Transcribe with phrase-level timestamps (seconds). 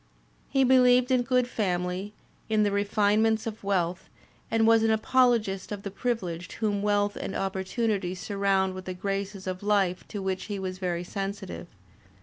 [0.49, 2.11] He beheved in good family,
[2.49, 4.09] in the re finements of wealth,
[4.49, 9.45] and was an apologist of the privileged whom wealth and opportunity surround with the graces
[9.45, 11.67] of life to which he was very sensitive.